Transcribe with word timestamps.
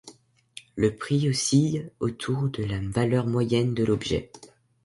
Le 0.75 0.95
prix 0.95 1.29
oscille 1.29 1.91
autour 1.99 2.49
de 2.49 2.63
la 2.63 2.79
valeur 2.79 3.27
moyenne 3.27 3.75
de 3.75 3.85
l'objet. 3.85 4.31